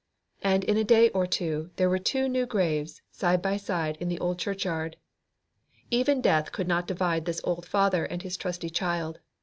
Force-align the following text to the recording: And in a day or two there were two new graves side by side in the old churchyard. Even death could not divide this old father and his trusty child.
And 0.41 0.63
in 0.63 0.77
a 0.77 0.83
day 0.83 1.09
or 1.09 1.27
two 1.27 1.69
there 1.75 1.87
were 1.87 1.99
two 1.99 2.27
new 2.27 2.47
graves 2.47 3.03
side 3.11 3.39
by 3.39 3.57
side 3.57 3.97
in 3.97 4.07
the 4.07 4.17
old 4.17 4.39
churchyard. 4.39 4.97
Even 5.91 6.21
death 6.21 6.51
could 6.51 6.67
not 6.67 6.87
divide 6.87 7.25
this 7.25 7.39
old 7.43 7.67
father 7.67 8.05
and 8.05 8.23
his 8.23 8.35
trusty 8.35 8.71
child. 8.71 9.19